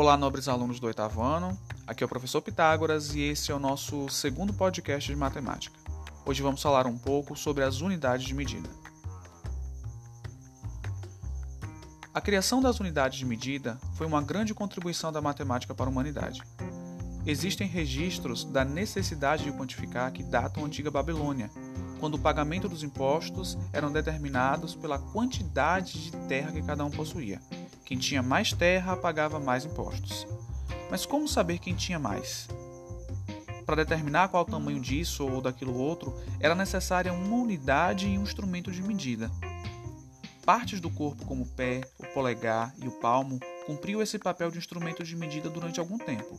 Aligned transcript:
Olá, 0.00 0.16
nobres 0.16 0.46
alunos 0.46 0.78
do 0.78 0.86
oitavo 0.86 1.20
ano. 1.20 1.58
Aqui 1.84 2.04
é 2.04 2.06
o 2.06 2.08
professor 2.08 2.40
Pitágoras 2.40 3.16
e 3.16 3.20
esse 3.20 3.50
é 3.50 3.54
o 3.54 3.58
nosso 3.58 4.08
segundo 4.08 4.54
podcast 4.54 5.10
de 5.10 5.16
matemática. 5.18 5.76
Hoje 6.24 6.40
vamos 6.40 6.62
falar 6.62 6.86
um 6.86 6.96
pouco 6.96 7.34
sobre 7.34 7.64
as 7.64 7.80
unidades 7.80 8.24
de 8.24 8.32
medida. 8.32 8.70
A 12.14 12.20
criação 12.20 12.62
das 12.62 12.78
unidades 12.78 13.18
de 13.18 13.26
medida 13.26 13.76
foi 13.94 14.06
uma 14.06 14.22
grande 14.22 14.54
contribuição 14.54 15.10
da 15.10 15.20
matemática 15.20 15.74
para 15.74 15.86
a 15.86 15.90
humanidade. 15.90 16.44
Existem 17.26 17.66
registros 17.66 18.44
da 18.44 18.64
necessidade 18.64 19.42
de 19.42 19.50
quantificar 19.50 20.12
que 20.12 20.22
datam 20.22 20.62
a 20.62 20.66
antiga 20.68 20.92
Babilônia, 20.92 21.50
quando 21.98 22.14
o 22.14 22.20
pagamento 22.20 22.68
dos 22.68 22.84
impostos 22.84 23.58
eram 23.72 23.90
determinados 23.90 24.76
pela 24.76 25.00
quantidade 25.00 26.04
de 26.04 26.12
terra 26.28 26.52
que 26.52 26.62
cada 26.62 26.84
um 26.84 26.90
possuía. 26.92 27.40
Quem 27.88 27.96
tinha 27.96 28.22
mais 28.22 28.52
terra 28.52 28.94
pagava 28.98 29.40
mais 29.40 29.64
impostos. 29.64 30.26
Mas 30.90 31.06
como 31.06 31.26
saber 31.26 31.58
quem 31.58 31.74
tinha 31.74 31.98
mais? 31.98 32.46
Para 33.64 33.76
determinar 33.76 34.28
qual 34.28 34.42
o 34.42 34.46
tamanho 34.46 34.78
disso 34.78 35.26
ou 35.26 35.40
daquilo 35.40 35.74
outro, 35.74 36.14
era 36.38 36.54
necessária 36.54 37.10
uma 37.10 37.36
unidade 37.36 38.06
e 38.06 38.18
um 38.18 38.24
instrumento 38.24 38.70
de 38.70 38.82
medida. 38.82 39.30
Partes 40.44 40.80
do 40.80 40.90
corpo, 40.90 41.24
como 41.24 41.44
o 41.44 41.48
pé, 41.48 41.80
o 41.98 42.04
polegar 42.12 42.74
e 42.76 42.86
o 42.86 42.92
palmo, 42.92 43.40
cumpriam 43.64 44.02
esse 44.02 44.18
papel 44.18 44.50
de 44.50 44.58
instrumento 44.58 45.02
de 45.02 45.16
medida 45.16 45.48
durante 45.48 45.80
algum 45.80 45.96
tempo, 45.96 46.36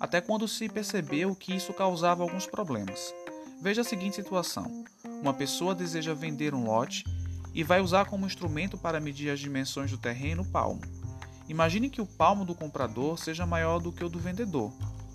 até 0.00 0.20
quando 0.20 0.48
se 0.48 0.68
percebeu 0.68 1.32
que 1.32 1.54
isso 1.54 1.72
causava 1.72 2.24
alguns 2.24 2.44
problemas. 2.44 3.14
Veja 3.62 3.82
a 3.82 3.84
seguinte 3.84 4.16
situação: 4.16 4.84
uma 5.22 5.32
pessoa 5.32 5.76
deseja 5.76 6.12
vender 6.12 6.54
um 6.54 6.64
lote 6.64 7.04
e 7.54 7.62
vai 7.62 7.80
usar 7.80 8.06
como 8.06 8.26
instrumento 8.26 8.76
para 8.76 9.00
medir 9.00 9.30
as 9.30 9.40
dimensões 9.40 9.90
do 9.90 9.98
terreno 9.98 10.42
o 10.42 10.46
palmo. 10.46 10.80
Imagine 11.48 11.88
que 11.88 12.00
o 12.00 12.06
palmo 12.06 12.44
do 12.44 12.54
comprador 12.54 13.18
seja 13.18 13.46
maior 13.46 13.78
do 13.78 13.92
que 13.92 14.04
o 14.04 14.08
do 14.08 14.18
vendedor. 14.18 14.72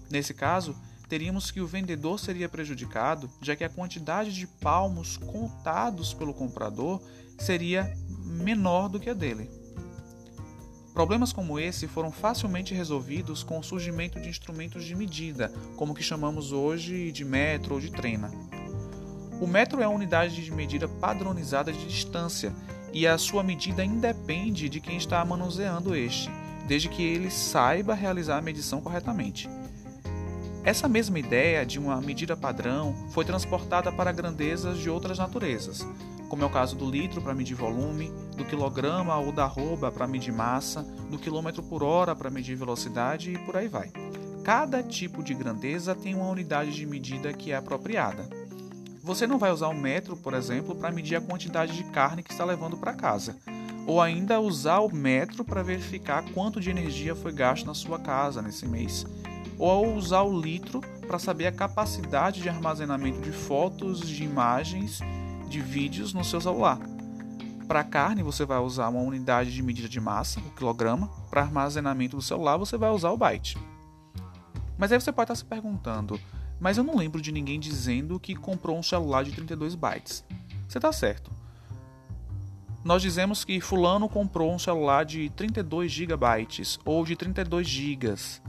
Nesse 0.09 0.33
caso, 0.33 0.75
teríamos 1.07 1.51
que 1.51 1.61
o 1.61 1.67
vendedor 1.67 2.19
seria 2.19 2.49
prejudicado, 2.49 3.29
já 3.41 3.55
que 3.55 3.63
a 3.63 3.69
quantidade 3.69 4.33
de 4.33 4.47
palmos 4.47 5.15
contados 5.17 6.13
pelo 6.13 6.33
comprador 6.33 7.01
seria 7.37 7.95
menor 8.25 8.89
do 8.89 8.99
que 8.99 9.09
a 9.09 9.13
dele. 9.13 9.49
Problemas 10.93 11.33
como 11.33 11.59
esse 11.59 11.87
foram 11.87 12.11
facilmente 12.11 12.73
resolvidos 12.73 13.43
com 13.43 13.57
o 13.57 13.63
surgimento 13.63 14.19
de 14.19 14.29
instrumentos 14.29 14.83
de 14.83 14.95
medida, 14.95 15.49
como 15.75 15.93
o 15.93 15.95
que 15.95 16.03
chamamos 16.03 16.51
hoje 16.51 17.11
de 17.11 17.25
metro 17.25 17.75
ou 17.75 17.81
de 17.81 17.91
trena. 17.91 18.31
O 19.41 19.47
metro 19.47 19.81
é 19.81 19.83
a 19.83 19.89
unidade 19.89 20.43
de 20.43 20.51
medida 20.51 20.87
padronizada 20.87 21.71
de 21.71 21.85
distância 21.87 22.53
e 22.93 23.07
a 23.07 23.17
sua 23.17 23.43
medida 23.43 23.83
independe 23.83 24.69
de 24.69 24.79
quem 24.79 24.97
está 24.97 25.23
manuseando 25.25 25.95
este, 25.95 26.29
desde 26.67 26.87
que 26.87 27.03
ele 27.03 27.29
saiba 27.29 27.93
realizar 27.93 28.37
a 28.37 28.41
medição 28.41 28.79
corretamente. 28.79 29.49
Essa 30.63 30.87
mesma 30.87 31.19
ideia 31.19 31.65
de 31.65 31.77
uma 31.77 31.99
medida 31.99 32.37
padrão 32.37 32.95
foi 33.09 33.25
transportada 33.25 33.91
para 33.91 34.13
grandezas 34.13 34.77
de 34.77 34.89
outras 34.89 35.17
naturezas, 35.17 35.85
como 36.29 36.41
é 36.41 36.45
o 36.45 36.49
caso 36.49 36.75
do 36.75 36.89
litro 36.89 37.21
para 37.21 37.33
medir 37.33 37.55
volume, 37.55 38.11
do 38.37 38.45
quilograma 38.45 39.17
ou 39.17 39.31
da 39.31 39.43
arroba 39.43 39.91
para 39.91 40.07
medir 40.07 40.31
massa, 40.31 40.83
do 41.09 41.19
quilômetro 41.19 41.61
por 41.61 41.83
hora 41.83 42.15
para 42.15 42.29
medir 42.29 42.55
velocidade 42.55 43.33
e 43.33 43.37
por 43.39 43.57
aí 43.57 43.67
vai. 43.67 43.91
Cada 44.43 44.81
tipo 44.81 45.21
de 45.21 45.33
grandeza 45.33 45.93
tem 45.93 46.15
uma 46.15 46.29
unidade 46.29 46.71
de 46.71 46.85
medida 46.85 47.33
que 47.33 47.51
é 47.51 47.55
apropriada. 47.55 48.27
Você 49.03 49.27
não 49.27 49.37
vai 49.37 49.51
usar 49.51 49.67
o 49.67 49.73
metro, 49.73 50.15
por 50.15 50.33
exemplo, 50.33 50.73
para 50.73 50.89
medir 50.89 51.17
a 51.17 51.21
quantidade 51.21 51.75
de 51.75 51.83
carne 51.91 52.23
que 52.23 52.31
está 52.31 52.45
levando 52.45 52.77
para 52.77 52.93
casa, 52.93 53.35
ou 53.85 54.01
ainda 54.01 54.39
usar 54.39 54.79
o 54.79 54.95
metro 54.95 55.43
para 55.43 55.61
verificar 55.61 56.23
quanto 56.33 56.61
de 56.61 56.69
energia 56.69 57.13
foi 57.13 57.33
gasto 57.33 57.65
na 57.65 57.73
sua 57.73 57.99
casa 57.99 58.41
nesse 58.41 58.65
mês, 58.65 59.05
ou 59.59 59.93
usar 59.93 60.21
o 60.21 60.39
litro 60.39 60.79
para 61.05 61.19
saber 61.19 61.47
a 61.47 61.51
capacidade 61.51 62.41
de 62.41 62.47
armazenamento 62.47 63.19
de 63.19 63.33
fotos, 63.33 64.07
de 64.07 64.23
imagens, 64.23 65.01
de 65.49 65.59
vídeos 65.59 66.13
no 66.13 66.23
seu 66.23 66.39
celular. 66.39 66.79
Para 67.67 67.83
carne, 67.83 68.23
você 68.23 68.45
vai 68.45 68.59
usar 68.59 68.87
uma 68.87 69.01
unidade 69.01 69.53
de 69.53 69.61
medida 69.61 69.89
de 69.89 69.99
massa, 69.99 70.39
o 70.39 70.51
quilograma. 70.51 71.09
Para 71.29 71.41
armazenamento 71.41 72.15
do 72.15 72.21
celular, 72.21 72.55
você 72.55 72.77
vai 72.77 72.89
usar 72.89 73.11
o 73.11 73.17
byte. 73.17 73.57
Mas 74.77 74.93
aí 74.93 75.01
você 75.01 75.11
pode 75.11 75.25
estar 75.25 75.35
se 75.35 75.45
perguntando: 75.45 76.17
mas 76.63 76.77
eu 76.77 76.83
não 76.83 76.95
lembro 76.95 77.21
de 77.21 77.31
ninguém 77.33 77.59
dizendo 77.59 78.17
que 78.17 78.33
comprou 78.33 78.79
um 78.79 78.83
celular 78.83 79.25
de 79.25 79.33
32 79.33 79.75
bytes. 79.75 80.23
Você 80.65 80.77
está 80.77 80.93
certo. 80.93 81.29
Nós 82.85 83.01
dizemos 83.01 83.43
que 83.43 83.59
fulano 83.59 84.07
comprou 84.07 84.53
um 84.53 84.57
celular 84.57 85.03
de 85.03 85.29
32 85.31 85.91
gigabytes 85.91 86.79
ou 86.85 87.03
de 87.03 87.17
32 87.17 87.67
gigas. 87.67 88.41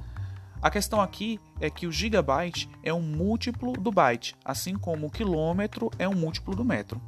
A 0.62 0.70
questão 0.70 1.00
aqui 1.00 1.40
é 1.60 1.68
que 1.68 1.88
o 1.88 1.92
gigabyte 1.92 2.70
é 2.84 2.94
um 2.94 3.02
múltiplo 3.02 3.72
do 3.72 3.90
byte, 3.90 4.36
assim 4.44 4.76
como 4.76 5.08
o 5.08 5.10
quilômetro 5.10 5.90
é 5.98 6.08
um 6.08 6.14
múltiplo 6.14 6.54
do 6.54 6.64
metro. 6.64 7.02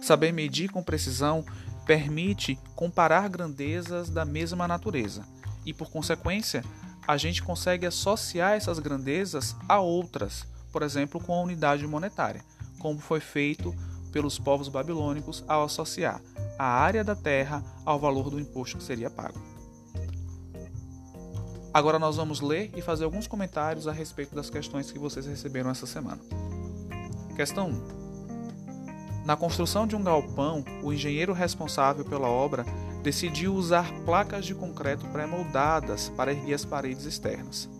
Saber 0.00 0.32
medir 0.32 0.70
com 0.70 0.82
precisão 0.82 1.44
permite 1.86 2.58
comparar 2.74 3.28
grandezas 3.28 4.08
da 4.08 4.24
mesma 4.24 4.66
natureza 4.66 5.26
e, 5.66 5.74
por 5.74 5.90
consequência, 5.90 6.64
a 7.06 7.16
gente 7.16 7.42
consegue 7.42 7.86
associar 7.86 8.54
essas 8.54 8.78
grandezas 8.78 9.54
a 9.68 9.80
outras, 9.80 10.46
por 10.72 10.82
exemplo, 10.82 11.20
com 11.20 11.34
a 11.34 11.42
unidade 11.42 11.86
monetária, 11.86 12.44
como 12.78 12.98
foi 12.98 13.20
feito 13.20 13.74
pelos 14.12 14.38
povos 14.38 14.68
babilônicos 14.68 15.44
ao 15.48 15.64
associar 15.64 16.20
a 16.58 16.64
área 16.64 17.02
da 17.02 17.16
terra 17.16 17.62
ao 17.84 17.98
valor 17.98 18.30
do 18.30 18.38
imposto 18.38 18.78
que 18.78 18.84
seria 18.84 19.10
pago. 19.10 19.51
Agora 21.74 21.98
nós 21.98 22.16
vamos 22.16 22.42
ler 22.42 22.70
e 22.76 22.82
fazer 22.82 23.04
alguns 23.04 23.26
comentários 23.26 23.88
a 23.88 23.92
respeito 23.92 24.34
das 24.34 24.50
questões 24.50 24.90
que 24.90 24.98
vocês 24.98 25.24
receberam 25.24 25.70
essa 25.70 25.86
semana. 25.86 26.20
Questão 27.34 27.70
1. 27.70 29.24
Na 29.24 29.36
construção 29.36 29.86
de 29.86 29.96
um 29.96 30.02
galpão, 30.02 30.62
o 30.82 30.92
engenheiro 30.92 31.32
responsável 31.32 32.04
pela 32.04 32.28
obra 32.28 32.66
decidiu 33.02 33.54
usar 33.54 33.90
placas 34.04 34.44
de 34.44 34.54
concreto 34.54 35.06
pré-moldadas 35.06 36.10
para 36.10 36.32
erguer 36.32 36.52
as 36.52 36.64
paredes 36.66 37.06
externas. 37.06 37.70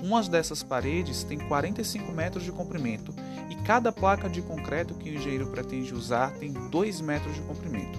Uma 0.00 0.22
dessas 0.22 0.62
paredes 0.62 1.24
tem 1.24 1.38
45 1.38 2.12
metros 2.12 2.44
de 2.44 2.52
comprimento 2.52 3.12
e 3.50 3.56
cada 3.56 3.90
placa 3.90 4.28
de 4.28 4.42
concreto 4.42 4.94
que 4.94 5.10
o 5.10 5.14
engenheiro 5.14 5.48
pretende 5.48 5.92
usar 5.92 6.30
tem 6.34 6.52
2 6.52 7.00
metros 7.00 7.34
de 7.34 7.40
comprimento. 7.42 7.98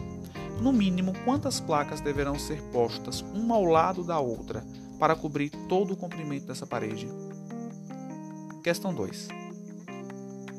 No 0.62 0.72
mínimo, 0.72 1.14
quantas 1.26 1.60
placas 1.60 2.00
deverão 2.00 2.40
ser 2.40 2.62
postas 2.72 3.22
uma 3.34 3.56
ao 3.56 3.66
lado 3.66 4.02
da 4.02 4.20
outra 4.20 4.64
para 5.02 5.16
cobrir 5.16 5.50
todo 5.68 5.96
o 5.96 5.98
comprimento 5.98 6.46
dessa 6.46 6.68
parede. 6.68 7.10
Questão 8.64 8.94
2. 8.94 9.30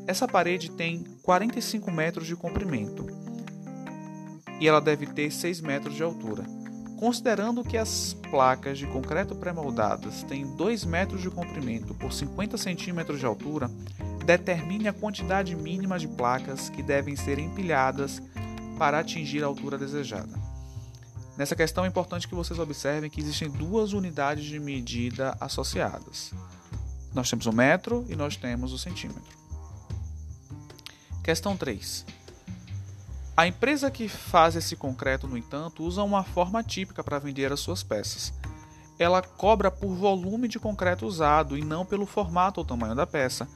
Essa 0.04 0.26
parede 0.26 0.68
tem 0.72 1.04
45 1.22 1.88
metros 1.92 2.26
de 2.26 2.34
comprimento 2.34 3.06
e 4.58 4.66
ela 4.66 4.80
deve 4.80 5.06
ter 5.06 5.30
6 5.30 5.60
metros 5.60 5.94
de 5.94 6.02
altura. 6.02 6.42
Considerando 6.98 7.62
que 7.62 7.78
as 7.78 8.14
placas 8.32 8.78
de 8.78 8.86
concreto 8.88 9.36
pré-moldadas 9.36 10.24
têm 10.24 10.44
2 10.56 10.86
metros 10.86 11.22
de 11.22 11.30
comprimento 11.30 11.94
por 11.94 12.12
50 12.12 12.58
centímetros 12.58 13.20
de 13.20 13.26
altura, 13.26 13.70
determine 14.26 14.88
a 14.88 14.92
quantidade 14.92 15.54
mínima 15.54 16.00
de 16.00 16.08
placas 16.08 16.68
que 16.68 16.82
devem 16.82 17.14
ser 17.14 17.38
empilhadas 17.38 18.20
para 18.76 18.98
atingir 18.98 19.44
a 19.44 19.46
altura 19.46 19.78
desejada. 19.78 20.41
Nessa 21.36 21.56
questão 21.56 21.84
é 21.84 21.88
importante 21.88 22.28
que 22.28 22.34
vocês 22.34 22.58
observem 22.58 23.08
que 23.08 23.20
existem 23.20 23.50
duas 23.50 23.92
unidades 23.92 24.44
de 24.44 24.60
medida 24.60 25.36
associadas. 25.40 26.32
Nós 27.14 27.28
temos 27.28 27.46
o 27.46 27.52
metro 27.52 28.04
e 28.08 28.16
nós 28.16 28.36
temos 28.36 28.72
o 28.72 28.78
centímetro. 28.78 29.36
Questão 31.22 31.56
3. 31.56 32.04
A 33.34 33.46
empresa 33.46 33.90
que 33.90 34.08
faz 34.08 34.56
esse 34.56 34.76
concreto, 34.76 35.26
no 35.26 35.38
entanto, 35.38 35.84
usa 35.84 36.02
uma 36.02 36.22
forma 36.22 36.62
típica 36.62 37.02
para 37.02 37.18
vender 37.18 37.50
as 37.50 37.60
suas 37.60 37.82
peças. 37.82 38.32
Ela 38.98 39.22
cobra 39.22 39.70
por 39.70 39.94
volume 39.94 40.48
de 40.48 40.58
concreto 40.58 41.06
usado 41.06 41.56
e 41.56 41.64
não 41.64 41.84
pelo 41.84 42.04
formato 42.04 42.60
ou 42.60 42.66
tamanho 42.66 42.94
da 42.94 43.06
peça. 43.06 43.48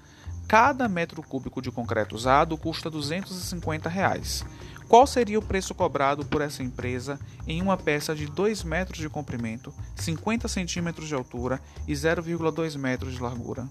Cada 0.49 0.89
metro 0.89 1.23
cúbico 1.23 1.61
de 1.61 1.73
concreto 1.73 2.15
usado 2.15 2.57
custa 2.57 2.89
250 2.89 3.89
reais. 3.89 4.45
Qual 4.89 5.05
seria 5.05 5.39
o 5.39 5.43
preço 5.43 5.75
cobrado 5.75 6.25
por 6.25 6.41
essa 6.41 6.63
empresa 6.63 7.19
em 7.47 7.61
uma 7.61 7.77
peça 7.77 8.15
de 8.15 8.27
2 8.27 8.63
metros 8.63 8.99
de 8.99 9.09
comprimento, 9.09 9.75
50 9.97 10.47
centímetros 10.47 11.09
de 11.09 11.15
altura 11.15 11.61
e 11.89 11.93
0,2 11.93 12.79
metros 12.79 13.15
de 13.15 13.21
largura? 13.21 13.69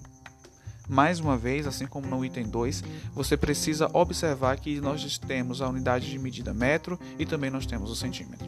Mais 0.86 1.18
uma 1.18 1.36
vez, 1.36 1.66
assim 1.66 1.86
como 1.86 2.06
no 2.06 2.22
item 2.24 2.44
2, 2.44 2.84
você 3.12 3.36
precisa 3.36 3.88
observar 3.94 4.58
que 4.60 4.78
nós 4.78 5.18
temos 5.18 5.62
a 5.62 5.68
unidade 5.68 6.10
de 6.10 6.18
medida 6.18 6.52
metro 6.52 7.00
e 7.18 7.24
também 7.24 7.50
nós 7.50 7.64
temos 7.64 7.90
o 7.90 7.96
centímetro. 7.96 8.46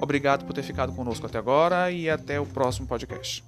Obrigado 0.00 0.46
por 0.46 0.54
ter 0.54 0.62
ficado 0.62 0.92
conosco 0.92 1.26
até 1.26 1.36
agora 1.36 1.90
e 1.90 2.08
até 2.08 2.40
o 2.40 2.46
próximo 2.46 2.86
podcast. 2.86 3.44